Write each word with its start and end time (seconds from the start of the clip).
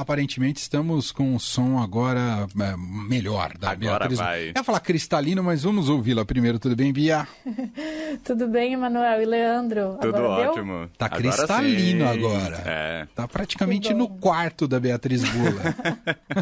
aparentemente 0.00 0.60
estamos 0.60 1.12
com 1.12 1.34
um 1.34 1.38
som 1.38 1.78
agora 1.78 2.46
é, 2.60 2.76
melhor 2.76 3.56
da 3.58 3.70
agora 3.70 4.08
Beatriz. 4.08 4.18
Vai. 4.18 4.48
Eu 4.48 4.52
ia 4.56 4.64
falar 4.64 4.80
cristalino, 4.80 5.42
mas 5.42 5.62
vamos 5.62 5.88
ouvi-la 5.88 6.24
primeiro. 6.24 6.58
Tudo 6.58 6.76
bem, 6.76 6.92
Bia? 6.92 7.26
Tudo 8.24 8.48
bem, 8.48 8.74
Emanuel 8.74 9.22
e 9.22 9.24
Leandro? 9.24 9.98
Tudo 10.00 10.16
agora 10.16 10.50
ótimo. 10.50 10.78
Deu? 10.78 10.90
Tá 10.96 11.06
agora 11.06 11.22
cristalino 11.22 12.04
sim. 12.04 12.10
agora. 12.10 12.62
É. 12.64 13.06
Tá 13.14 13.28
praticamente 13.28 13.92
no 13.92 14.08
quarto 14.08 14.66
da 14.66 14.80
Beatriz 14.80 15.22
Bula. 15.28 15.74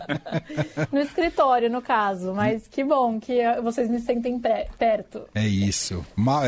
no 0.93 1.01
escritório, 1.01 1.71
no 1.71 1.83
caso. 1.83 2.33
Mas 2.35 2.67
que 2.69 2.85
bom 2.85 3.19
que 3.21 3.41
vocês 3.63 3.89
me 3.89 4.01
sentem 4.01 4.39
perto. 4.39 5.23
É 5.35 5.47
isso. 5.47 6.05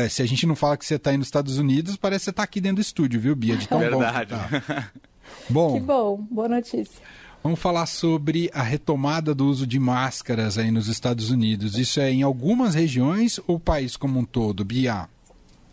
Se 0.09 0.21
a 0.21 0.25
gente 0.25 0.45
não 0.45 0.55
fala 0.55 0.77
que 0.77 0.85
você 0.85 0.97
tá 0.97 1.11
aí 1.11 1.17
nos 1.17 1.27
Estados 1.27 1.57
Unidos, 1.57 1.97
parece 1.97 2.19
que 2.19 2.25
você 2.25 2.33
tá 2.33 2.43
aqui 2.43 2.61
dentro 2.61 2.77
do 2.77 2.81
estúdio, 2.81 3.19
viu, 3.19 3.35
Bia? 3.35 3.57
De 3.57 3.67
tão 3.67 3.79
Verdade. 3.79 4.33
bom 4.33 4.47
que 4.47 4.61
tá. 4.61 4.91
Bom, 5.49 5.73
que 5.73 5.79
bom, 5.79 6.25
boa 6.29 6.47
notícia. 6.47 7.01
Vamos 7.41 7.59
falar 7.59 7.85
sobre 7.85 8.49
a 8.53 8.61
retomada 8.61 9.33
do 9.33 9.47
uso 9.47 9.65
de 9.65 9.79
máscaras 9.79 10.57
aí 10.57 10.71
nos 10.71 10.87
Estados 10.87 11.31
Unidos. 11.31 11.77
Isso 11.77 11.99
é 11.99 12.11
em 12.11 12.21
algumas 12.21 12.75
regiões 12.75 13.39
ou 13.47 13.55
o 13.55 13.59
país 13.59 13.95
como 13.95 14.19
um 14.19 14.25
todo, 14.25 14.65
Bia? 14.65 15.07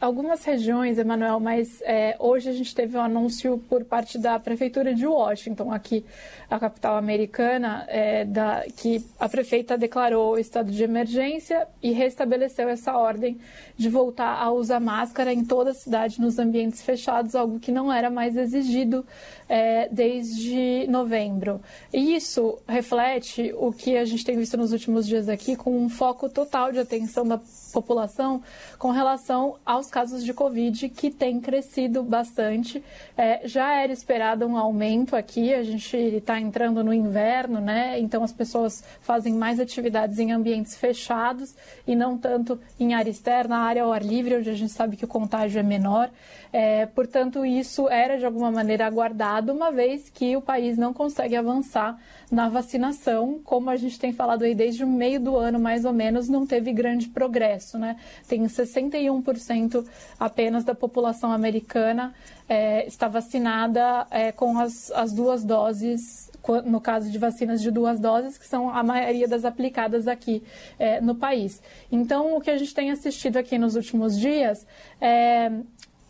Algumas 0.07 0.45
regiões, 0.45 0.99
Emanuel, 0.99 1.41
mas 1.41 1.83
é, 1.83 2.15
hoje 2.21 2.49
a 2.49 2.53
gente 2.53 2.73
teve 2.73 2.97
um 2.97 3.01
anúncio 3.01 3.59
por 3.69 3.85
parte 3.85 4.19
da 4.19 4.39
Prefeitura 4.39 4.95
de 4.95 5.05
Washington, 5.05 5.73
aqui, 5.73 6.07
a 6.49 6.61
capital 6.61 6.97
americana, 6.97 7.85
é, 7.89 8.25
da, 8.25 8.65
que 8.77 9.05
a 9.19 9.29
prefeita 9.29 9.77
declarou 9.77 10.35
o 10.35 10.39
estado 10.39 10.71
de 10.71 10.81
emergência 10.85 11.67
e 11.83 11.91
restabeleceu 11.91 12.69
essa 12.69 12.97
ordem 12.97 13.37
de 13.77 13.89
voltar 13.89 14.41
a 14.41 14.49
usar 14.53 14.79
máscara 14.79 15.33
em 15.33 15.45
toda 15.45 15.73
a 15.73 15.75
cidade, 15.75 16.21
nos 16.21 16.39
ambientes 16.39 16.83
fechados, 16.83 17.35
algo 17.35 17.59
que 17.59 17.73
não 17.73 17.93
era 17.93 18.09
mais 18.09 18.37
exigido 18.37 19.05
é, 19.49 19.89
desde 19.91 20.87
novembro. 20.89 21.61
E 21.93 22.15
isso 22.15 22.61
reflete 22.69 23.53
o 23.57 23.73
que 23.73 23.97
a 23.97 24.05
gente 24.05 24.25
tem 24.25 24.37
visto 24.37 24.57
nos 24.57 24.73
últimos 24.73 25.05
dias 25.05 25.29
aqui, 25.29 25.57
com 25.57 25.77
um 25.77 25.89
foco 25.89 26.29
total 26.29 26.71
de 26.71 26.79
atenção 26.79 27.27
da 27.27 27.41
população 27.73 28.43
com 28.79 28.91
relação 28.91 29.57
aos 29.65 29.91
casos 29.97 30.23
de 30.23 30.35
Covid, 30.35 30.91
que 30.91 31.11
tem 31.11 31.41
crescido 31.41 32.03
bastante. 32.03 32.85
É, 33.17 33.49
já 33.49 33.81
era 33.81 33.91
esperado 33.91 34.45
um 34.45 34.55
aumento 34.55 35.17
aqui, 35.17 35.55
a 35.55 35.63
gente 35.63 35.97
está 35.97 36.39
entrando 36.39 36.85
no 36.85 36.93
inverno, 36.93 37.63
né? 37.63 37.99
Então 37.99 38.23
as 38.23 38.31
pessoas 38.31 38.85
fazem 39.01 39.33
mais 39.33 39.59
atividades 39.59 40.19
em 40.19 40.33
ambientes 40.33 40.77
fechados 40.77 41.55
e 41.87 41.97
não 41.97 42.19
tanto 42.19 42.61
em 42.79 42.93
área 42.93 43.09
externa, 43.09 43.57
área 43.57 43.85
ao 43.85 43.91
ar 43.91 44.05
livre, 44.05 44.37
onde 44.37 44.51
a 44.51 44.55
gente 44.55 44.71
sabe 44.71 44.99
que 44.99 45.05
o 45.07 45.09
contágio 45.09 45.59
é 45.59 45.63
menor. 45.63 46.11
É, 46.53 46.85
portanto, 46.85 47.45
isso 47.47 47.89
era 47.89 48.19
de 48.19 48.27
alguma 48.27 48.51
maneira 48.51 48.87
aguardado, 48.87 49.51
uma 49.51 49.73
vez 49.73 50.11
que 50.11 50.37
o 50.37 50.43
país 50.43 50.77
não 50.77 50.93
consegue 50.93 51.37
avançar 51.37 51.99
na 52.31 52.49
vacinação, 52.49 53.41
como 53.45 53.71
a 53.71 53.77
gente 53.77 53.99
tem 53.99 54.13
falado 54.13 54.43
aí 54.43 54.55
desde 54.55 54.85
o 54.85 54.87
meio 54.87 55.21
do 55.21 55.37
ano, 55.37 55.59
mais 55.59 55.85
ou 55.85 55.93
menos, 55.93 56.29
não 56.29 56.47
teve 56.47 56.73
grande 56.73 57.09
progresso, 57.09 57.79
né? 57.79 57.97
Tem 58.29 58.43
61% 58.45 59.76
apenas 60.19 60.65
da 60.65 60.75
população 60.75 61.33
americana 61.33 62.15
é, 62.49 62.87
está 62.87 63.09
vacinada 63.09 64.07
é, 64.11 64.33
com 64.33 64.59
as, 64.59 64.91
as 64.93 65.13
duas 65.13 65.45
doses 65.45 66.31
no 66.65 66.81
caso 66.81 67.11
de 67.11 67.19
vacinas 67.19 67.61
de 67.61 67.73
duas 67.73 67.99
doses, 67.99 68.39
que 68.39 68.47
são 68.47 68.71
a 68.71 68.83
maioria 68.83 69.27
das 69.27 69.45
aplicadas 69.45 70.07
aqui 70.07 70.45
é, 70.79 71.01
no 71.01 71.15
país. 71.15 71.61
Então, 71.91 72.37
o 72.37 72.41
que 72.41 72.51
a 72.51 72.57
gente 72.57 72.73
tem 72.73 72.93
assistido 72.93 73.37
aqui 73.37 73.59
nos 73.59 73.75
últimos 73.75 74.17
dias 74.17 74.65
é 75.01 75.51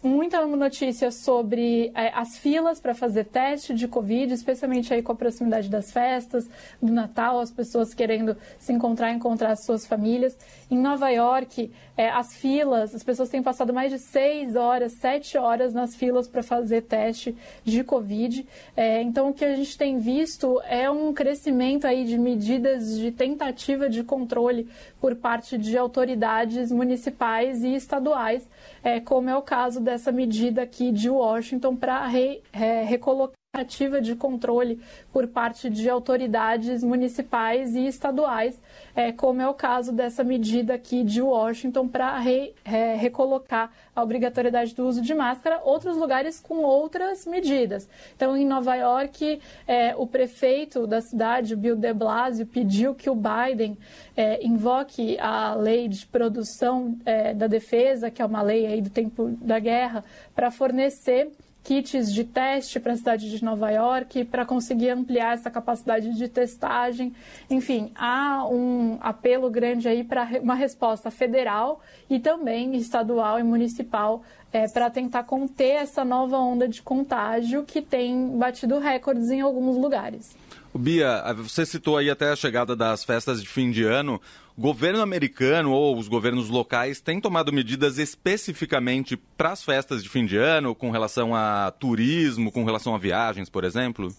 muita 0.02 0.47
notícia 0.47 1.11
sobre 1.11 1.91
é, 1.94 2.12
as 2.14 2.39
filas 2.39 2.80
para 2.80 2.94
fazer 2.94 3.25
teste 3.25 3.75
de 3.75 3.89
Covid, 3.89 4.33
especialmente 4.33 4.92
aí 4.92 5.03
com 5.03 5.12
a 5.12 5.16
proximidade 5.16 5.69
das 5.69 5.91
festas, 5.91 6.48
do 6.80 6.92
Natal, 6.92 7.41
as 7.41 7.50
pessoas 7.50 7.92
querendo 7.92 8.36
se 8.58 8.72
encontrar, 8.72 9.11
encontrar 9.11 9.53
as 9.53 9.64
suas 9.64 9.86
famílias. 9.86 10.36
Em 10.70 10.78
Nova 10.78 11.08
York, 11.11 11.70
é, 11.97 12.11
as 12.11 12.34
filas, 12.34 12.94
as 12.94 13.03
pessoas 13.03 13.28
têm 13.28 13.43
passado 13.43 13.72
mais 13.72 13.91
de 13.91 13.98
seis 13.98 14.54
horas, 14.54 14.93
sete 14.93 15.38
horas 15.38 15.72
nas 15.72 15.97
filas 15.97 16.28
para 16.28 16.42
fazer 16.42 16.82
teste 16.82 17.37
de 17.65 17.82
Covid. 17.82 18.47
É, 18.76 19.00
então, 19.03 19.31
o 19.31 19.34
que 19.34 19.44
a 19.44 19.56
gente 19.56 19.76
tem 19.76 19.98
visto 19.98 20.60
é 20.69 20.91
um 20.91 21.12
crescimento 21.12 21.87
aí 21.87 22.04
de 22.04 22.19
medidas 22.19 22.97
de 22.97 23.10
tentativa 23.10 23.88
de 23.88 24.04
controle 24.04 24.69
por 25.00 25.15
parte 25.16 25.56
de 25.56 25.76
autoridades 25.76 26.71
municipais 26.71 27.62
e 27.62 27.75
estaduais, 27.75 28.48
é, 28.82 29.00
como 29.00 29.31
é 29.31 29.37
o 29.37 29.42
caso 29.42 29.81
dessa 29.81 29.96
medida 30.12 30.62
aqui 30.62 30.93
de 30.93 31.09
Washington 31.09 31.77
para 31.77 32.07
re, 32.07 32.43
é, 32.53 32.83
recolocar 32.83 33.34
ativa 33.61 34.00
de 34.00 34.15
controle 34.15 34.81
por 35.12 35.27
parte 35.27 35.69
de 35.71 35.89
autoridades 35.89 36.83
municipais 36.83 37.75
e 37.75 37.87
estaduais, 37.87 38.61
é, 38.94 39.12
como 39.12 39.41
é 39.41 39.49
o 39.49 39.55
caso 39.55 39.93
dessa 39.93 40.22
medida 40.22 40.75
aqui 40.75 41.03
de 41.03 41.22
Washington 41.22 41.89
para 41.89 42.19
re, 42.19 42.55
é, 42.65 42.95
recolocar 42.95 43.71
a 43.95 44.03
obrigatoriedade 44.03 44.75
do 44.75 44.87
uso 44.87 45.00
de 45.00 45.15
máscara, 45.15 45.61
outros 45.65 45.97
lugares 45.97 46.39
com 46.39 46.56
outras 46.62 47.27
medidas. 47.27 47.89
Então, 48.15 48.37
em 48.37 48.45
Nova 48.45 48.75
York, 48.75 49.41
é, 49.66 49.97
o 49.97 50.06
prefeito 50.06 50.87
da 50.87 51.00
cidade, 51.00 51.56
Bill 51.56 51.77
de 51.77 51.93
Blasio, 51.95 52.47
pediu 52.47 52.95
que 52.95 53.09
o 53.09 53.15
Biden 53.15 53.77
é, 54.15 54.45
invoque 54.45 55.19
a 55.19 55.55
lei 55.55 55.89
de 55.89 56.05
produção 56.06 56.99
é, 57.05 57.33
da 57.33 57.47
defesa, 57.47 58.11
que 58.11 58.21
é 58.21 58.25
uma 58.25 58.43
lei 58.43 58.66
aí 58.66 58.83
do 58.83 58.91
tempo 58.91 59.31
da 59.41 59.59
guerra, 59.59 60.05
para 60.34 60.50
fornecer 60.50 61.31
kits 61.66 62.12
de 62.12 62.22
teste 62.22 62.78
para 62.78 62.93
a 62.93 62.97
cidade 62.97 63.28
de 63.28 63.44
Nova 63.44 63.69
York 63.71 64.25
para 64.27 64.47
conseguir 64.47 64.91
ampliar 64.91 65.34
essa 65.34 65.50
capacidade 65.50 66.15
de 66.15 66.28
testagem. 66.28 67.12
Enfim, 67.50 67.91
há 67.97 68.47
um 68.49 68.99
apelo 69.00 69.50
grande 69.50 69.88
aí 69.88 70.04
para 70.04 70.28
uma 70.41 70.54
resposta 70.54 71.10
federal 71.10 71.81
e 72.09 72.21
também 72.21 72.77
estadual 72.77 73.41
e 73.41 73.43
municipal 73.43 74.22
é, 74.53 74.69
para 74.69 74.88
tentar 74.88 75.25
conter 75.25 75.82
essa 75.82 76.04
nova 76.04 76.38
onda 76.38 76.69
de 76.69 76.81
contágio 76.81 77.65
que 77.65 77.83
tem 77.83 78.38
batido 78.38 78.78
recordes 78.78 79.28
em 79.33 79.41
alguns 79.41 79.77
lugares. 79.77 80.37
Bia, 80.78 81.22
você 81.34 81.64
citou 81.64 81.97
aí 81.97 82.10
até 82.10 82.31
a 82.31 82.37
chegada 82.37 82.75
das 82.75 83.04
festas 83.04 83.42
de 83.42 83.48
fim 83.48 83.70
de 83.70 83.84
ano. 83.84 84.20
O 84.56 84.60
governo 84.60 85.00
americano 85.00 85.72
ou 85.72 85.98
os 85.98 86.09
governos 86.09 86.48
locais 86.48 87.00
têm 87.00 87.20
tomado 87.20 87.53
medidas 87.53 87.98
especificamente 87.98 89.16
para 89.16 89.53
as 89.53 89.62
festas 89.62 90.03
de 90.03 90.09
fim 90.09 90.25
de 90.25 90.36
ano, 90.36 90.75
com 90.75 90.91
relação 90.91 91.34
a 91.34 91.70
turismo, 91.70 92.50
com 92.50 92.65
relação 92.65 92.94
a 92.94 92.98
viagens, 92.98 93.48
por 93.48 93.65
exemplo? 93.65 94.15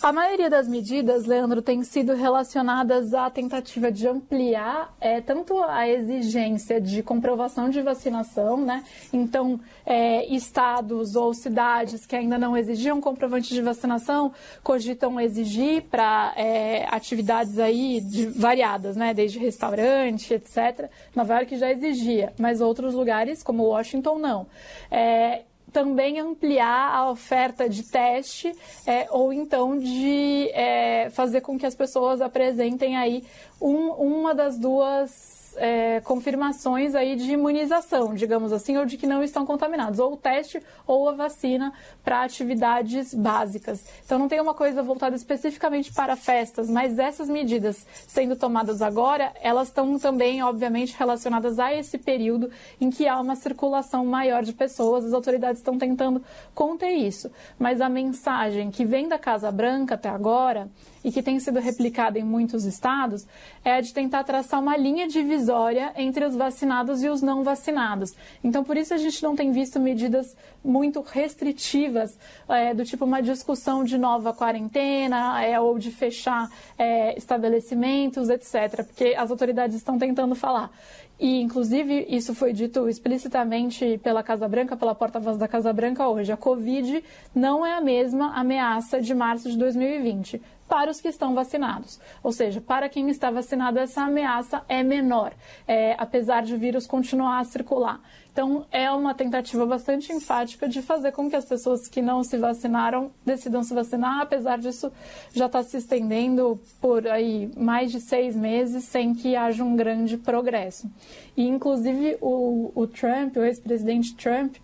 A 0.00 0.12
maioria 0.12 0.48
das 0.48 0.68
medidas, 0.68 1.26
Leandro, 1.26 1.60
tem 1.60 1.82
sido 1.82 2.14
relacionadas 2.14 3.12
à 3.12 3.28
tentativa 3.28 3.90
de 3.90 4.06
ampliar 4.06 4.94
é, 5.00 5.20
tanto 5.20 5.60
a 5.60 5.88
exigência 5.88 6.80
de 6.80 7.02
comprovação 7.02 7.68
de 7.68 7.82
vacinação, 7.82 8.64
né? 8.64 8.84
Então, 9.12 9.58
é, 9.84 10.24
estados 10.32 11.16
ou 11.16 11.34
cidades 11.34 12.06
que 12.06 12.14
ainda 12.14 12.38
não 12.38 12.56
exigiam 12.56 13.00
comprovante 13.00 13.52
de 13.52 13.60
vacinação 13.60 14.32
cogitam 14.62 15.20
exigir 15.20 15.82
para 15.90 16.32
é, 16.36 16.86
atividades 16.94 17.58
aí 17.58 18.00
de, 18.00 18.26
variadas, 18.26 18.94
né? 18.94 19.12
Desde 19.12 19.40
restaurante, 19.40 20.32
etc. 20.32 20.88
Nova 21.12 21.34
York 21.34 21.56
já 21.56 21.72
exigia, 21.72 22.32
mas 22.38 22.60
outros 22.60 22.94
lugares, 22.94 23.42
como 23.42 23.64
Washington, 23.64 24.16
não. 24.20 24.46
É, 24.92 25.42
também 25.72 26.18
ampliar 26.18 26.94
a 26.94 27.10
oferta 27.10 27.68
de 27.68 27.82
teste 27.82 28.52
é, 28.86 29.06
ou 29.10 29.32
então 29.32 29.78
de 29.78 30.50
é, 30.52 31.10
fazer 31.10 31.40
com 31.40 31.58
que 31.58 31.66
as 31.66 31.74
pessoas 31.74 32.20
apresentem 32.20 32.96
aí 32.96 33.24
um, 33.60 33.90
uma 33.90 34.34
das 34.34 34.58
duas 34.58 35.37
é, 35.58 36.00
confirmações 36.00 36.94
aí 36.94 37.16
de 37.16 37.32
imunização, 37.32 38.14
digamos 38.14 38.52
assim, 38.52 38.76
ou 38.76 38.86
de 38.86 38.96
que 38.96 39.06
não 39.06 39.22
estão 39.22 39.44
contaminados, 39.44 39.98
ou 39.98 40.14
o 40.14 40.16
teste 40.16 40.62
ou 40.86 41.08
a 41.08 41.12
vacina 41.12 41.72
para 42.02 42.22
atividades 42.22 43.12
básicas. 43.12 43.84
Então 44.04 44.18
não 44.18 44.28
tem 44.28 44.40
uma 44.40 44.54
coisa 44.54 44.82
voltada 44.82 45.14
especificamente 45.14 45.92
para 45.92 46.16
festas, 46.16 46.70
mas 46.70 46.98
essas 46.98 47.28
medidas 47.28 47.86
sendo 48.06 48.36
tomadas 48.36 48.80
agora, 48.80 49.32
elas 49.40 49.68
estão 49.68 49.98
também, 49.98 50.42
obviamente, 50.42 50.96
relacionadas 50.98 51.58
a 51.58 51.74
esse 51.74 51.98
período 51.98 52.50
em 52.80 52.90
que 52.90 53.06
há 53.06 53.20
uma 53.20 53.36
circulação 53.36 54.04
maior 54.04 54.42
de 54.42 54.52
pessoas, 54.52 55.04
as 55.04 55.12
autoridades 55.12 55.60
estão 55.60 55.78
tentando 55.78 56.22
conter 56.54 56.92
isso. 56.92 57.30
Mas 57.58 57.80
a 57.80 57.88
mensagem 57.88 58.70
que 58.70 58.84
vem 58.84 59.08
da 59.08 59.18
Casa 59.18 59.50
Branca 59.50 59.94
até 59.94 60.08
agora 60.08 60.68
e 61.04 61.12
que 61.12 61.22
tem 61.22 61.38
sido 61.38 61.60
replicada 61.60 62.18
em 62.18 62.24
muitos 62.24 62.64
estados 62.64 63.26
é 63.64 63.74
a 63.74 63.80
de 63.80 63.92
tentar 63.92 64.24
traçar 64.24 64.60
uma 64.60 64.76
linha 64.76 65.06
divisória 65.48 65.92
entre 65.96 66.24
os 66.26 66.36
vacinados 66.36 67.02
e 67.02 67.08
os 67.08 67.22
não 67.22 67.42
vacinados. 67.42 68.14
Então, 68.44 68.62
por 68.62 68.76
isso 68.76 68.92
a 68.92 68.98
gente 68.98 69.22
não 69.22 69.34
tem 69.34 69.50
visto 69.50 69.80
medidas 69.80 70.36
muito 70.62 71.00
restritivas, 71.00 72.18
é, 72.48 72.74
do 72.74 72.84
tipo 72.84 73.04
uma 73.04 73.22
discussão 73.22 73.82
de 73.82 73.96
nova 73.96 74.34
quarentena 74.34 75.42
é, 75.42 75.58
ou 75.58 75.78
de 75.78 75.90
fechar 75.90 76.50
é, 76.76 77.16
estabelecimentos, 77.16 78.28
etc., 78.28 78.84
porque 78.84 79.14
as 79.16 79.30
autoridades 79.30 79.76
estão 79.76 79.98
tentando 79.98 80.34
falar 80.34 80.70
e, 81.18 81.40
inclusive, 81.40 82.06
isso 82.08 82.32
foi 82.32 82.52
dito 82.52 82.88
explicitamente 82.88 83.98
pela 84.04 84.22
Casa 84.22 84.46
Branca, 84.46 84.76
pela 84.76 84.94
porta-voz 84.94 85.36
da 85.36 85.48
Casa 85.48 85.72
Branca 85.72 86.06
hoje. 86.06 86.30
A 86.30 86.36
Covid 86.36 87.02
não 87.34 87.66
é 87.66 87.74
a 87.74 87.80
mesma 87.80 88.34
ameaça 88.38 89.00
de 89.00 89.12
março 89.14 89.50
de 89.50 89.58
2020 89.58 90.40
para 90.68 90.90
os 90.90 91.00
que 91.00 91.08
estão 91.08 91.34
vacinados. 91.34 91.98
Ou 92.22 92.30
seja, 92.30 92.60
para 92.60 92.88
quem 92.88 93.08
está 93.08 93.30
vacinado, 93.30 93.78
essa 93.78 94.02
ameaça 94.02 94.62
é 94.68 94.82
menor, 94.82 95.32
é, 95.66 95.94
apesar 95.98 96.42
de 96.42 96.54
o 96.54 96.58
vírus 96.58 96.86
continuar 96.86 97.40
a 97.40 97.44
circular. 97.44 98.00
Então, 98.30 98.64
é 98.70 98.88
uma 98.92 99.14
tentativa 99.14 99.66
bastante 99.66 100.12
enfática 100.12 100.68
de 100.68 100.80
fazer 100.80 101.10
com 101.10 101.28
que 101.28 101.34
as 101.34 101.44
pessoas 101.44 101.88
que 101.88 102.00
não 102.00 102.22
se 102.22 102.36
vacinaram 102.36 103.10
decidam 103.26 103.64
se 103.64 103.74
vacinar, 103.74 104.20
apesar 104.20 104.58
disso 104.58 104.92
já 105.32 105.46
está 105.46 105.60
se 105.64 105.76
estendendo 105.78 106.60
por 106.80 107.08
aí 107.08 107.50
mais 107.56 107.90
de 107.90 108.00
seis 108.00 108.36
meses 108.36 108.84
sem 108.84 109.12
que 109.12 109.34
haja 109.34 109.64
um 109.64 109.74
grande 109.74 110.16
progresso. 110.16 110.88
E, 111.36 111.48
inclusive, 111.48 112.16
o, 112.20 112.70
o 112.76 112.86
Trump, 112.86 113.36
o 113.36 113.42
ex-presidente 113.42 114.14
Trump, 114.14 114.54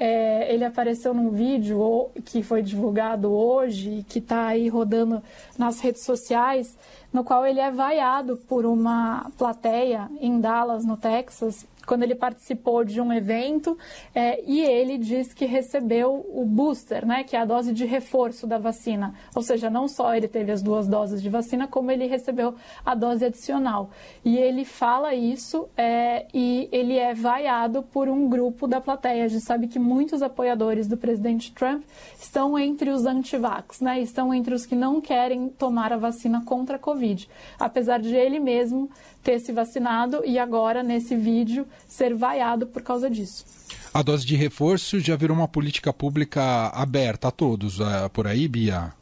é, 0.00 0.50
ele 0.52 0.64
apareceu 0.64 1.12
num 1.12 1.28
vídeo 1.28 2.08
que 2.24 2.42
foi 2.42 2.62
divulgado 2.62 3.30
hoje, 3.30 4.02
que 4.08 4.18
está 4.18 4.46
aí 4.46 4.66
rodando 4.66 5.22
nas 5.58 5.78
redes 5.78 6.04
sociais, 6.04 6.74
no 7.12 7.22
qual 7.22 7.44
ele 7.44 7.60
é 7.60 7.70
vaiado 7.70 8.38
por 8.48 8.64
uma 8.64 9.30
plateia 9.36 10.10
em 10.18 10.40
Dallas, 10.40 10.86
no 10.86 10.96
Texas, 10.96 11.66
quando 11.90 12.04
ele 12.04 12.14
participou 12.14 12.84
de 12.84 13.00
um 13.00 13.12
evento 13.12 13.76
é, 14.14 14.40
e 14.46 14.60
ele 14.60 14.96
diz 14.96 15.34
que 15.34 15.44
recebeu 15.44 16.24
o 16.32 16.44
booster, 16.46 17.04
né, 17.04 17.24
que 17.24 17.34
é 17.34 17.40
a 17.40 17.44
dose 17.44 17.72
de 17.72 17.84
reforço 17.84 18.46
da 18.46 18.58
vacina. 18.58 19.12
Ou 19.34 19.42
seja, 19.42 19.68
não 19.68 19.88
só 19.88 20.14
ele 20.14 20.28
teve 20.28 20.52
as 20.52 20.62
duas 20.62 20.86
doses 20.86 21.20
de 21.20 21.28
vacina, 21.28 21.66
como 21.66 21.90
ele 21.90 22.06
recebeu 22.06 22.54
a 22.86 22.94
dose 22.94 23.24
adicional. 23.24 23.90
E 24.24 24.38
ele 24.38 24.64
fala 24.64 25.12
isso 25.16 25.68
é, 25.76 26.26
e 26.32 26.68
ele 26.70 26.96
é 26.96 27.12
vaiado 27.12 27.82
por 27.82 28.08
um 28.08 28.28
grupo 28.28 28.68
da 28.68 28.80
plateia. 28.80 29.24
A 29.24 29.28
gente 29.28 29.44
sabe 29.44 29.66
que 29.66 29.80
muitos 29.80 30.22
apoiadores 30.22 30.86
do 30.86 30.96
presidente 30.96 31.52
Trump 31.52 31.82
estão 32.20 32.56
entre 32.56 32.90
os 32.90 33.04
antivax, 33.04 33.80
né, 33.80 34.00
estão 34.00 34.32
entre 34.32 34.54
os 34.54 34.64
que 34.64 34.76
não 34.76 35.00
querem 35.00 35.48
tomar 35.48 35.92
a 35.92 35.96
vacina 35.96 36.40
contra 36.44 36.76
a 36.76 36.78
Covid, 36.78 37.28
apesar 37.58 37.98
de 37.98 38.14
ele 38.14 38.38
mesmo 38.38 38.88
ter 39.22 39.38
se 39.38 39.52
vacinado 39.52 40.22
e 40.24 40.38
agora, 40.38 40.82
nesse 40.82 41.14
vídeo, 41.14 41.66
ser 41.88 42.14
vaiado 42.14 42.66
por 42.66 42.82
causa 42.82 43.10
disso. 43.10 43.44
A 43.92 44.02
dose 44.02 44.24
de 44.24 44.36
reforço 44.36 45.00
já 45.00 45.16
virou 45.16 45.36
uma 45.36 45.48
política 45.48 45.92
pública 45.92 46.68
aberta 46.68 47.28
a 47.28 47.30
todos 47.30 47.80
uh, 47.80 48.08
por 48.12 48.26
aí, 48.26 48.46
Bia? 48.46 48.92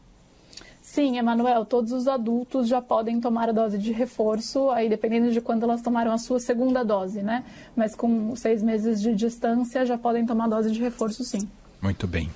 Sim, 0.81 1.19
Emanuel, 1.19 1.67
todos 1.67 1.93
os 1.93 2.09
adultos 2.09 2.67
já 2.67 2.81
podem 2.81 3.21
tomar 3.21 3.51
a 3.51 3.53
dose 3.53 3.77
de 3.77 3.93
reforço, 3.93 4.71
aí 4.71 4.89
dependendo 4.89 5.31
de 5.31 5.41
quando 5.41 5.65
elas 5.65 5.83
tomaram 5.83 6.11
a 6.11 6.17
sua 6.17 6.41
segunda 6.41 6.83
dose, 6.83 7.21
né? 7.23 7.45
Mas 7.77 7.95
com 7.95 8.35
seis 8.35 8.63
meses 8.63 9.03
de 9.03 9.15
distância 9.15 9.85
já 9.85 9.99
podem 9.99 10.25
tomar 10.25 10.47
a 10.47 10.49
dose 10.49 10.73
de 10.73 10.81
reforço, 10.81 11.23
sim. 11.25 11.47
Muito 11.83 12.07
bem. 12.07 12.31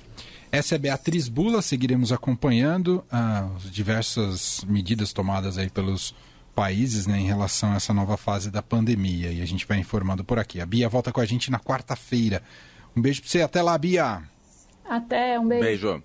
Essa 0.51 0.75
é 0.75 0.77
Beatriz 0.77 1.27
Bula, 1.27 1.63
seguiremos 1.63 2.11
acompanhando 2.11 3.03
uh, 3.11 3.55
as 3.55 3.71
diversas 3.71 4.63
medidas 4.67 5.11
tomadas 5.11 5.57
aí 5.57 5.71
pelos 5.71 6.13
países 6.55 7.07
né, 7.07 7.19
em 7.19 7.25
relação 7.25 7.73
a 7.73 7.75
essa 7.75 7.93
nova 7.93 8.17
fase 8.17 8.51
da 8.51 8.61
pandemia. 8.61 9.31
E 9.31 9.41
a 9.41 9.45
gente 9.45 9.65
vai 9.65 9.79
informando 9.79 10.23
por 10.23 10.39
aqui. 10.39 10.61
A 10.61 10.65
Bia 10.65 10.87
volta 10.87 11.11
com 11.11 11.21
a 11.21 11.25
gente 11.25 11.51
na 11.51 11.59
quarta-feira. 11.59 12.41
Um 12.95 13.01
beijo 13.01 13.21
para 13.21 13.29
você. 13.29 13.41
Até 13.41 13.61
lá, 13.61 13.77
Bia. 13.77 14.21
Até, 14.85 15.39
um 15.39 15.47
beijo. 15.47 15.63
Beijo. 15.63 16.03